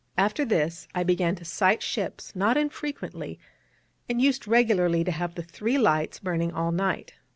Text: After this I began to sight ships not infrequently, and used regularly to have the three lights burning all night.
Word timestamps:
After 0.17 0.43
this 0.45 0.87
I 0.95 1.03
began 1.03 1.35
to 1.35 1.45
sight 1.45 1.83
ships 1.83 2.35
not 2.35 2.57
infrequently, 2.57 3.37
and 4.09 4.19
used 4.19 4.47
regularly 4.47 5.03
to 5.03 5.11
have 5.11 5.35
the 5.35 5.43
three 5.43 5.77
lights 5.77 6.17
burning 6.17 6.51
all 6.51 6.71
night. 6.71 7.13